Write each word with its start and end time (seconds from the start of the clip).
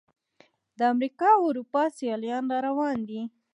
د 0.77 0.79
امریکا 0.93 1.29
او 1.37 1.43
اروپا 1.49 1.83
سیلانیان 1.97 2.45
را 2.51 2.57
روان 2.67 2.97
دي. 3.09 3.21